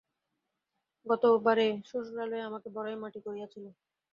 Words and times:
গতবারে 1.05 1.67
শ্বশুরালয়ে 1.89 2.47
আমাকে 2.49 2.67
বড়ই 2.75 2.97
মাটি 3.01 3.19
করিয়াছিল? 3.25 3.65